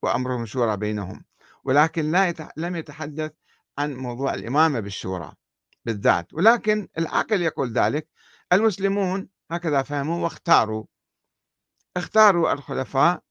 [0.04, 1.26] وأمرهم شورى بينهم
[1.64, 2.50] ولكن لا يتح...
[2.58, 3.32] لم يتحدث
[3.78, 5.34] عن موضوع الإمامة بالشورى
[5.86, 6.34] بالذات.
[6.34, 8.08] ولكن العقل يقول ذلك
[8.54, 10.86] المسلمون هكذا فهموا واختاروا
[11.98, 13.24] اختاروا الخلفاء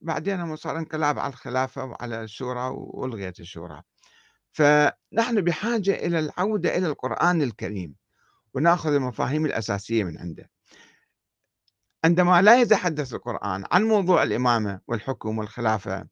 [0.00, 3.82] وبعدين صار انقلاب على الخلافة وعلى الشورى وألغيت الشورى.
[4.52, 7.94] فنحن بحاجة إلى العودة إلى القرآن الكريم
[8.54, 10.50] ونأخذ المفاهيم الأساسية من عنده.
[12.04, 16.06] عندما لا يتحدث القرآن عن موضوع الإمامة والحكم والخلافة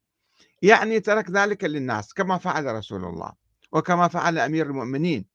[0.62, 3.32] يعني ترك ذلك للناس كما فعل رسول الله
[3.72, 5.26] وكما فعل أمير المؤمنين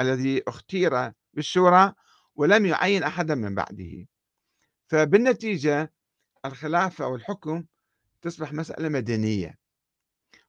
[0.00, 1.92] الذي اختير بالشورى
[2.34, 4.06] ولم يعين أحدا من بعده.
[4.88, 5.92] فبالنتيجة
[6.44, 7.64] الخلافة أو الحكم
[8.28, 9.58] تصبح مسألة مدنية.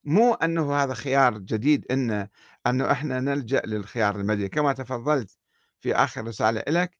[0.03, 2.27] مو أنه هذا خيار جديد إن
[2.67, 4.49] أنه إحنا نلجأ للخيار المدني.
[4.49, 5.37] كما تفضلت
[5.79, 6.97] في آخر رسالة لك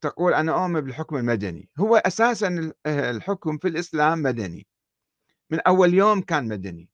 [0.00, 1.70] تقول أنا أؤمن بالحكم المدني.
[1.78, 4.66] هو أساسا الحكم في الإسلام مدني.
[5.50, 6.90] من أول يوم كان مدني.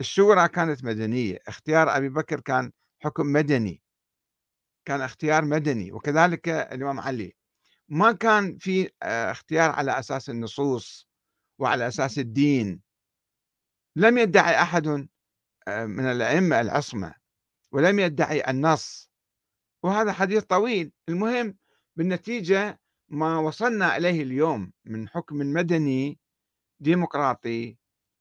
[0.00, 1.38] الشورى كانت مدنية.
[1.48, 3.82] اختيار أبي بكر كان حكم مدني.
[4.84, 5.92] كان اختيار مدني.
[5.92, 7.36] وكذلك الإمام علي.
[7.88, 11.07] ما كان في آه، اختيار على أساس النصوص.
[11.58, 12.80] وعلى أساس الدين.
[13.96, 15.08] لم يدعي أحد
[15.68, 17.14] آه، من الأئمة العصمة
[17.72, 19.10] ولم يدعي النص.
[19.82, 20.92] وهذا حديث طويل.
[21.08, 21.56] المهم
[21.96, 26.18] بالنتيجة ما وصلنا إليه اليوم من حكم مدني
[26.80, 27.78] ديمقراطي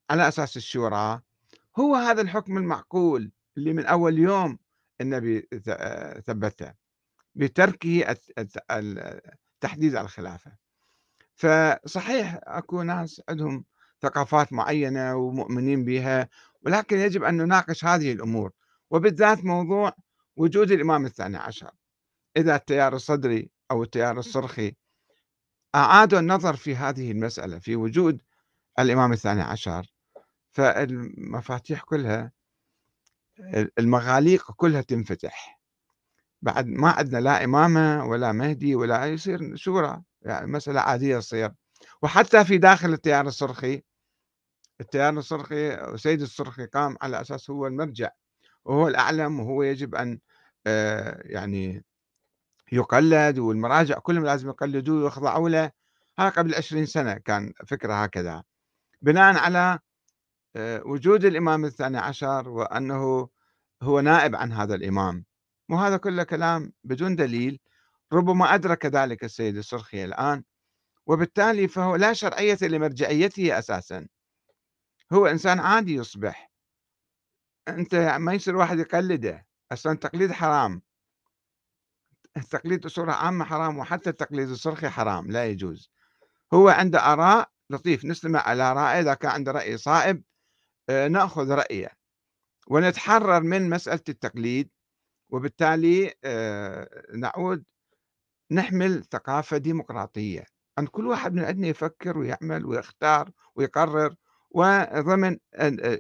[0.10, 1.22] على أساس الشورى.
[1.80, 4.60] هو هذا الحكم المعقول اللي من أول يوم
[5.02, 6.74] النبي آه، ثبته
[7.36, 8.16] بتركه
[8.80, 10.58] التحديد على الخلافة.
[11.38, 13.66] فصحيح أكو ناس عندهم
[14.02, 16.30] ثقافات معينة ومؤمنين بها
[16.66, 18.52] ولكن يجب أن نناقش هذه الأمور
[18.90, 19.94] وبالذات موضوع
[20.36, 21.72] وجود الإمام الثاني عشر.
[22.38, 24.76] إذا التيار الصدري أو التيار الصرخي
[25.76, 28.22] أعادوا النظر في هذه المسألة في وجود
[28.80, 29.94] الإمام الثاني عشر
[30.52, 32.32] فالمفاتيح كلها
[33.80, 35.62] المغاليق كلها تنفتح.
[36.42, 40.04] بعد ما عندنا لا إمامة ولا مهدي ولا يصير شورى.
[40.22, 41.52] يعني مسألة عادية تصير
[42.02, 43.84] وحتى في داخل التيار الصرخي
[44.82, 48.10] التيار الصرخي وسيد الصرخي قام على أساس هو المرجع
[48.66, 50.20] وهو الأعلم وهو يجب أن
[50.68, 51.84] آه، يعني
[52.72, 55.72] يقلد والمراجع كلهم لازم يقلدوه ويخضعوا له.
[56.20, 58.44] هذا قبل 20 سنة كان فكرة هكذا.
[59.02, 59.80] بناء على
[60.56, 63.30] آه، وجود الإمام الثاني عشر وأنه
[63.84, 65.26] هو نائب عن هذا الإمام.
[65.70, 67.60] وهذا كله كلام بدون دليل.
[68.14, 70.44] ربما أدرك ذلك السيد الصرخي الآن
[71.08, 74.08] وبالتالي فهو لا شرعية لمرجعيته أساسا.
[75.14, 76.52] هو إنسان عادي يصبح.
[77.68, 79.46] أنت ما يصير واحد يقلده.
[79.72, 80.82] أصلا التقليد حرام.
[82.38, 85.92] التقليد بصورة عامة حرام وحتى التقليد الصرخي حرام لا يجوز.
[86.54, 90.24] هو عنده آراء لطيف نستمع على رأيه إذا كان عنده رأي صائب
[90.90, 91.92] آه، نأخذ رأيه.
[92.68, 94.70] ونتحرر من مسألة التقليد
[95.30, 97.64] وبالتالي آه، نعود
[98.52, 100.46] نحمل ثقافة ديمقراطية.
[100.80, 104.16] أن كل واحد من عندنا يفكر ويعمل ويختار ويقرر
[104.52, 105.38] وضمن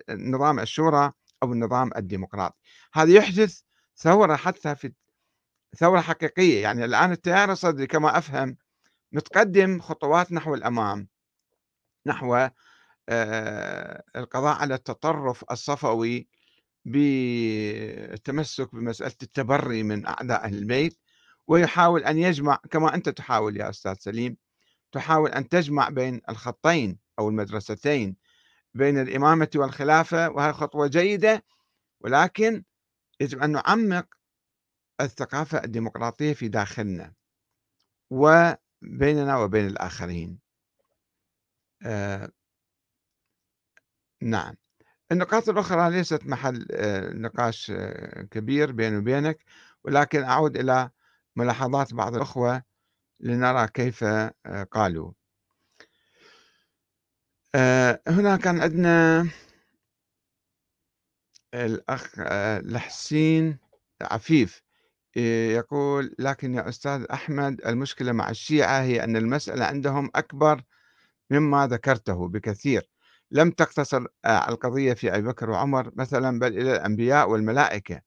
[0.09, 1.11] نظام الشورى
[1.43, 2.57] أو النظام الديمقراطي.
[2.93, 3.61] هذا يحدث
[3.97, 4.93] ثورة حتى في
[5.77, 6.61] ثورة حقيقية.
[6.61, 8.57] يعني الآن التيار الصدري كما أفهم
[9.11, 11.07] متقدم خطوات نحو الأمام
[12.05, 12.49] نحو
[13.09, 16.27] آه، القضاء على التطرف الصفوي
[16.85, 20.97] بالتمسك بمسألة التبري من أعداء البيت
[21.47, 24.37] ويحاول أن يجمع كما أنت تحاول يا أستاذ سليم
[24.91, 28.15] تحاول أن تجمع بين الخطين أو المدرستين
[28.73, 31.43] بين الإمامة والخلافة وهي خطوة جيدة
[32.01, 32.63] ولكن
[33.19, 34.05] يجب أن نعمق
[35.01, 37.13] الثقافة الديمقراطية في داخلنا
[38.09, 40.39] وبيننا وبين الآخرين.
[41.85, 42.31] آه
[44.21, 44.55] نعم.
[45.11, 49.43] النقاط الأخرى ليست محل آه نقاش آه كبير بيني وبينك
[49.83, 50.89] ولكن أعود إلى
[51.37, 52.63] ملاحظات بعض الأخوة
[53.19, 54.33] لنرى كيف آه،
[54.71, 55.11] قالوا.
[57.55, 59.27] آه، هنا كان عندنا
[61.53, 62.19] الأخ
[62.63, 63.57] لحسين
[64.01, 64.61] عفيف
[65.55, 70.63] يقول لكن يا أستاذ أحمد المشكلة مع الشيعة هي أن المسألة عندهم أكبر
[71.29, 72.89] مما ذكرته بكثير.
[73.31, 78.01] لم تقتصر آه، القضية في أبي بكر وعمر مثلا بل إلى الأنبياء والملائكة.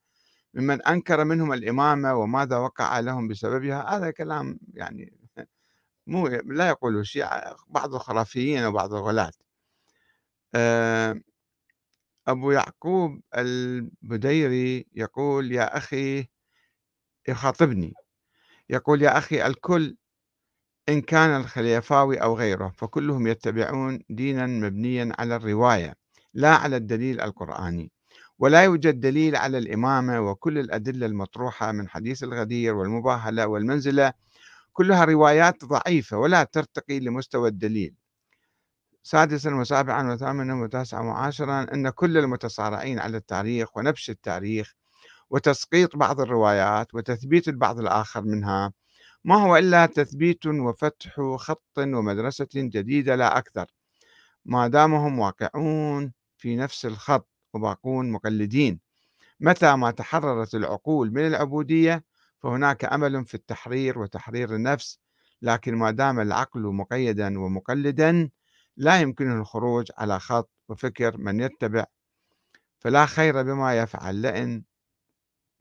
[0.54, 5.12] ممن أنكر منهم الإمامة وماذا وقع لهم بسببها هذا كلام يعني
[6.06, 9.32] مو لا يقوله الشيعة بعض الخرافيين وبعض الغلاة.
[10.54, 11.20] آه،
[12.28, 16.28] أبو يعقوب البديري يقول يا أخي
[17.28, 17.94] يخاطبني.
[18.70, 19.96] يقول يا أخي الكل
[20.88, 25.94] إن كان الخليفاوي أو غيره فكلهم يتبعون دينا مبنيا على الرواية
[26.34, 27.92] لا على الدليل القرآني.
[28.40, 34.12] ولا يوجد دليل على الإمامة وكل الأدلة المطروحة من حديث الغدير والمباهلة والمنزلة
[34.72, 37.94] كلها روايات ضعيفة ولا ترتقي لمستوى الدليل.
[39.02, 44.74] سادسا وسابعا وثامنا وتاسعا وعاشرا أن كل المتصارعين على التاريخ ونبش التاريخ
[45.30, 48.72] وتسقيط بعض الروايات وتثبيت البعض الآخر منها
[49.24, 53.66] ما هو إلا تثبيت وفتح خط ومدرسة جديدة لا أكثر.
[54.44, 57.28] ما دامهم واقعون في نفس الخط.
[57.54, 58.80] وباقون مقلدين.
[59.40, 62.04] متى ما تحررت العقول من العبودية
[62.38, 64.98] فهناك أمل في التحرير وتحرير النفس.
[65.42, 68.30] لكن ما دام العقل مقيدا ومقلدا
[68.76, 71.84] لا يمكنه الخروج على خط وفكر من يتبع.
[72.78, 74.64] فلا خير بما يفعل لئن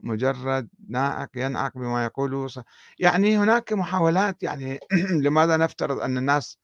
[0.02, 2.48] مجرد ناعق ينعق بما يقوله
[2.98, 4.78] يعني هناك محاولات يعني
[5.24, 6.58] لماذا نفترض أن الناس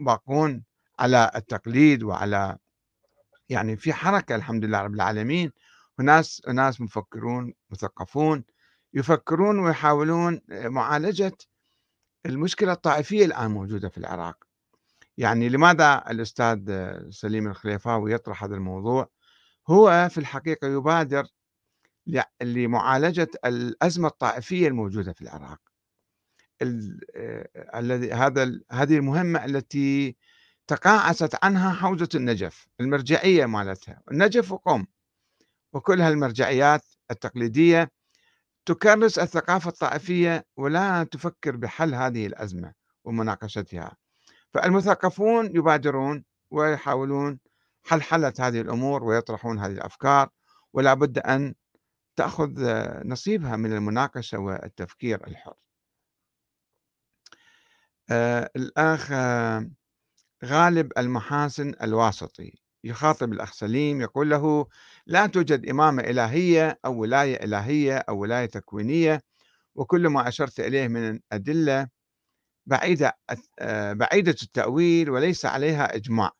[0.00, 0.64] باقون
[0.98, 2.58] على التقليد وعلى
[3.50, 5.52] يعني في حركة الحمد لله رب العالمين
[5.98, 8.44] وناس ناس مفكرون مثقفون
[8.94, 11.32] يفكرون ويحاولون معالجة
[12.26, 14.44] المشكلة الطائفية الآن موجودة في العراق.
[15.18, 16.58] يعني لماذا الأستاذ
[17.10, 19.08] سليم الخليفاوي يطرح هذا الموضوع؟
[19.68, 21.26] هو في الحقيقة يبادر
[22.42, 25.60] لمعالجة الأزمة الطائفية الموجودة في العراق.
[27.74, 30.16] الذي هذا هذه المهمة التي
[30.70, 34.02] تقاعست عنها حوزة النجف المرجعية مالتها.
[34.10, 34.86] النجف وقوم
[35.72, 37.90] وكل هالمرجعيات التقليدية
[38.66, 43.96] تكرس الثقافة الطائفية ولا تفكر بحل هذه الأزمة ومناقشتها.
[44.54, 47.38] فالمثقفون يبادرون ويحاولون
[47.84, 50.28] حلحلة هذه الأمور ويطرحون هذه الأفكار
[50.72, 51.54] ولا بد أن
[52.16, 52.52] تأخذ
[53.04, 55.54] نصيبها من المناقشة والتفكير الحر.
[58.10, 59.12] آه الأخ
[60.44, 62.52] غالب المحاسن الواسطي.
[62.84, 64.66] يخاطب الأخ سليم يقول له
[65.06, 69.22] لا توجد إمامة إلهية أو ولاية إلهية أو ولاية تكوينية
[69.74, 71.88] وكل ما أشرت إليه من أدلة
[72.66, 73.18] بعيدة
[73.60, 76.30] آه، بعيدة التأويل وليس عليها إجماع.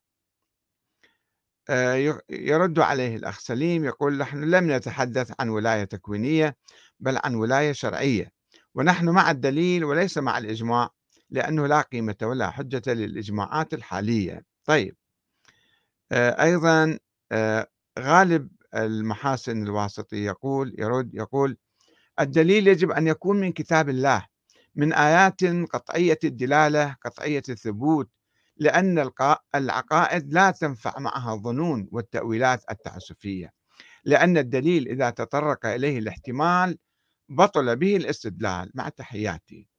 [1.70, 6.57] آه، يرد عليه الأخ سليم يقول نحن لم نتحدث عن ولاية تكوينية
[7.01, 8.32] بل عن ولاية شرعية
[8.74, 10.90] ونحن مع الدليل وليس مع الإجماع.
[11.31, 14.45] لأنه لا قيمة ولا حجة للإجماعات الحالية.
[14.64, 14.97] طيب
[16.12, 16.99] آه، أيضا
[17.33, 17.66] آه،
[17.99, 21.57] غالب المحاسن الواسطي يقول يرد يقول
[22.20, 24.26] الدليل يجب أن يكون من كتاب الله
[24.74, 28.11] من آيات قطعية الدلالة قطعية الثبوت
[28.57, 29.11] لأن
[29.55, 33.53] العقائد لا تنفع معها الظنون والتأويلات التعسفية.
[34.05, 36.78] لأن الدليل إذا تطرق إليه الاحتمال
[37.28, 39.69] بطل به الاستدلال مع تحياتي.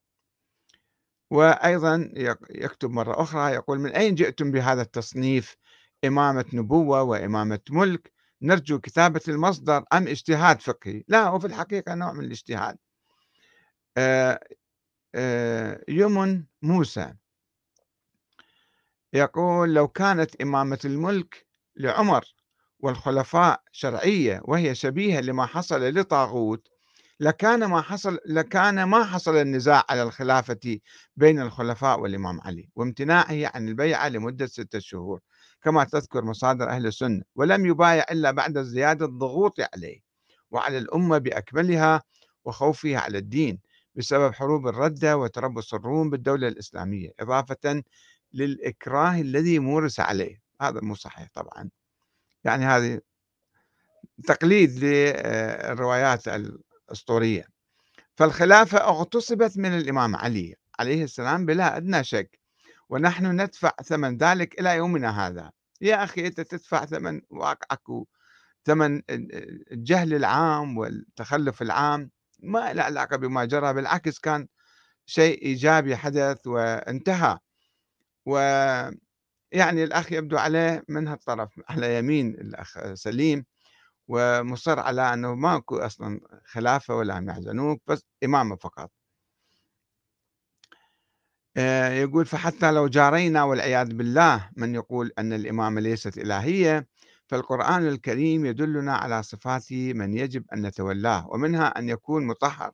[1.32, 2.12] وأيضا
[2.50, 5.58] يكتب مرة أخرى يقول من أين جئتم بهذا التصنيف؟
[6.06, 8.12] إمامة نبوة وإمامة ملك
[8.42, 12.78] نرجو كتابة المصدر أم اجتهاد فقهي؟ لا هو في الحقيقة نوع من الاجتهاد.
[13.98, 14.40] آه،
[15.16, 17.14] آه، يمن موسى
[19.14, 22.26] يقول لو كانت إمامة الملك لعمر
[22.80, 26.68] والخلفاء شرعية وهي شبيهة لما حصل لطاغوت
[27.22, 30.80] لكان ما حصل لكان ما حصل النزاع على الخلافة
[31.16, 35.20] بين الخلفاء والإمام علي وامتناعه عن البيعة لمدة ستة شهور.
[35.64, 40.00] كما تذكر مصادر أهل السنة ولم يبايع إلا بعد زيادة الضغوط عليه
[40.52, 42.02] وعلى الأمة بأكملها
[42.46, 43.60] وخوفها على الدين
[43.96, 47.84] بسبب حروب الردة وتربص الروم بالدولة الإسلامية إضافة
[48.34, 50.42] للإكراه الذي مورس عليه.
[50.62, 51.70] هذا مو صحيح طبعا.
[52.44, 53.00] يعني هذه
[54.28, 56.28] تقليد للروايات
[56.92, 57.46] الأسطورية
[58.16, 62.40] فالخلافة اغتصبت من الإمام علي عليه السلام بلا أدنى شك
[62.90, 65.52] ونحن ندفع ثمن ذلك إلى يومنا هذا.
[65.82, 68.06] يا أخي أنت تدفع ثمن واقعك
[68.66, 69.02] ثمن
[69.72, 72.12] الجهل العام والتخلف العام.
[72.40, 74.48] ما له علاقة بما جرى بالعكس كان
[75.06, 77.38] شيء إيجابي حدث وانتهى.
[78.26, 83.46] ويعني الأخ يبدو عليه من هالطرف على يمين الأخ سليم.
[84.12, 88.92] ومصر على أنه ماكو أصلا خلافة ولا هم يحزنوك بس إمامة فقط.
[91.58, 96.88] آه، يقول فحتى لو جارينا والعياذ بالله من يقول أن الإمامة ليست إلهية
[97.28, 102.72] فالقرآن الكريم يدلنا على صفات من يجب أن نتولاه ومنها أن يكون مطهر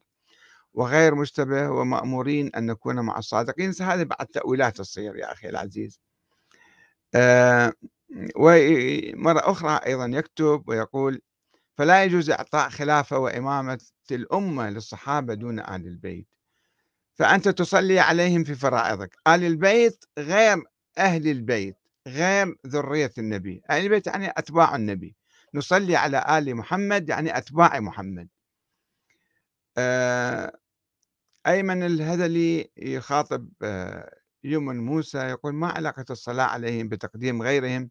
[0.73, 3.73] وغير مشتبه ومأمورين أن نكون مع الصادقين.
[3.81, 5.99] هذه بعد تأويلات تصير يا أخي العزيز.
[7.15, 7.73] آه،
[8.35, 11.21] ومرة أخرى أيضا يكتب ويقول
[11.77, 13.79] فلا يجوز إعطاء خلافة وإمامة
[14.11, 16.27] الأمة للصحابة دون آل البيت.
[17.15, 19.17] فأنت تصلي عليهم في فرائضك.
[19.27, 20.63] آل البيت غير
[20.97, 23.61] أهل البيت غير ذرية النبي.
[23.69, 25.15] أهل البيت يعني أتباع النبي.
[25.53, 28.27] نصلي على آل محمد يعني أتباع محمد.
[29.77, 30.51] آه،
[31.47, 37.89] أيمن الهذلي يخاطب آه، يمن موسى يقول ما علاقة الصلاة عليهم بتقديم غيرهم؟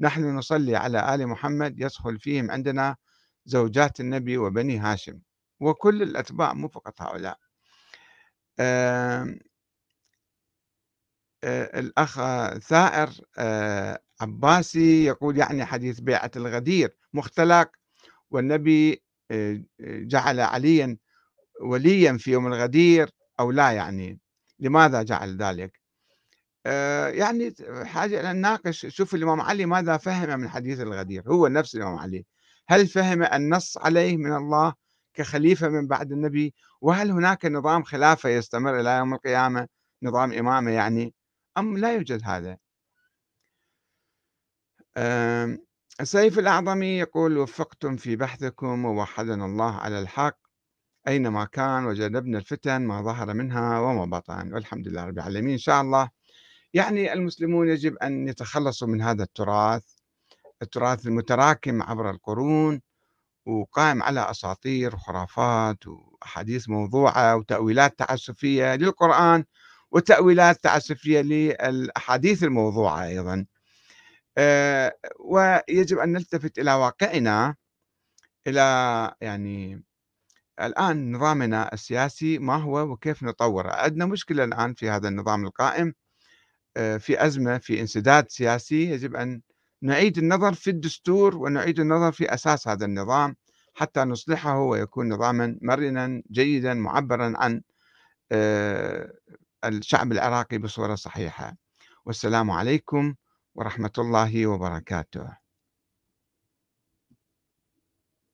[0.00, 2.96] نحن نصلي على آل محمد يدخل فيهم عندنا
[3.46, 5.20] زوجات النبي وبني هاشم
[5.60, 7.38] وكل الأتباع مو فقط هؤلاء.
[11.44, 12.14] آه الأخ
[12.58, 17.70] ثائر آه عباسي يقول يعني حديث بيعة الغدير مختلق
[18.30, 20.96] والنبي آه جعل عليا
[21.62, 24.20] وليا في يوم الغدير أو لا يعني
[24.60, 25.80] لماذا جعل ذلك؟
[26.66, 31.76] آه يعني حاجة إلى نناقش شوف الإمام علي ماذا فهم من حديث الغدير هو نفس
[31.76, 32.26] الإمام علي.
[32.68, 34.74] هل فهم النص عليه من الله
[35.14, 39.68] كخليفة من بعد النبي؟ وهل هناك نظام خلافة يستمر إلى يوم القيامة؟
[40.02, 41.14] نظام إمامة يعني؟
[41.58, 42.56] أم لا يوجد هذا؟
[46.00, 50.38] السيف الأعظمي يقول وفقتم في بحثكم ووحدنا الله على الحق
[51.08, 54.52] أينما كان وجنبنا الفتن ما ظهر منها وما بطن.
[54.54, 55.52] والحمد لله رب العالمين.
[55.52, 56.10] إن شاء الله.
[56.74, 59.93] يعني المسلمون يجب أن يتخلصوا من هذا التراث
[60.64, 62.80] التراث المتراكم عبر القرون
[63.46, 69.44] وقائم على أساطير وخرافات وأحاديث موضوعة وتأويلات تعسفية للقرآن
[69.92, 73.46] وتأويلات تعسفية للأحاديث الموضوعة أيضا.
[74.38, 77.54] آه، ويجب أن نلتفت إلى واقعنا
[78.46, 78.62] إلى
[79.20, 79.84] يعني
[80.60, 83.70] الآن نظامنا السياسي ما هو وكيف نطوره.
[83.72, 85.94] عندنا مشكلة الآن في هذا النظام القائم
[86.76, 89.42] آه، في أزمة في انسداد سياسي يجب أن
[89.84, 93.36] نعيد النظر في الدستور ونعيد النظر في أساس هذا النظام
[93.74, 97.62] حتى نصلحه ويكون نظاما مرنا جيدا معبرا عن
[98.32, 99.12] آه،
[99.64, 101.56] الشعب العراقي بصورة صحيحة.
[102.06, 103.14] والسلام عليكم
[103.54, 105.43] ورحمة الله وبركاته.